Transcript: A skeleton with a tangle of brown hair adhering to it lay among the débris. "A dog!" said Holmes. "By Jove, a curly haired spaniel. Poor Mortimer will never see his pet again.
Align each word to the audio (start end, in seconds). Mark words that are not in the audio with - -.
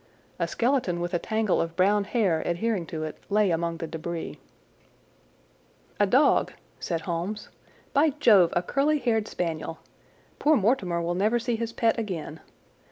A 0.39 0.47
skeleton 0.47 0.99
with 0.99 1.13
a 1.13 1.19
tangle 1.19 1.61
of 1.61 1.75
brown 1.75 2.05
hair 2.05 2.41
adhering 2.43 2.87
to 2.87 3.03
it 3.03 3.19
lay 3.29 3.51
among 3.51 3.77
the 3.77 3.87
débris. 3.87 4.39
"A 5.99 6.07
dog!" 6.07 6.53
said 6.79 7.01
Holmes. 7.01 7.49
"By 7.93 8.09
Jove, 8.19 8.51
a 8.55 8.63
curly 8.63 8.97
haired 8.97 9.27
spaniel. 9.27 9.77
Poor 10.39 10.57
Mortimer 10.57 11.03
will 11.03 11.13
never 11.13 11.37
see 11.37 11.55
his 11.55 11.71
pet 11.71 11.99
again. 11.99 12.39